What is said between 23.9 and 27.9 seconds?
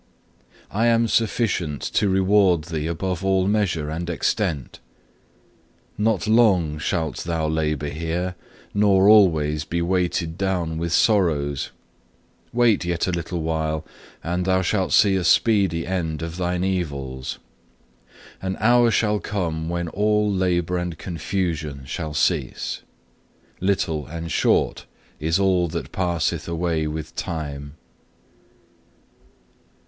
and short is all that passeth away with time.